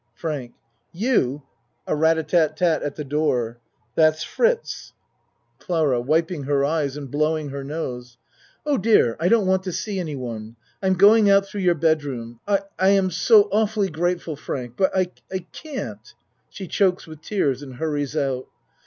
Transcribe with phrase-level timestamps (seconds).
[0.15, 0.55] FRANK
[0.93, 1.43] You
[1.85, 3.59] (A ra ta tat tat at the door.)
[3.93, 4.93] That's Fritz.
[4.93, 8.17] 88 A MAN'S WORLD CLARA (Wiping her eyes and blowing her nose.)
[8.65, 10.55] Oh dear, I don't want to see anyone.
[10.81, 12.39] I am going out thro' your bedroom.
[12.47, 15.05] I I am so, awfully grateful, Frank, but I
[15.51, 16.15] can't
[16.49, 18.47] (She chokes with tears and hurries out.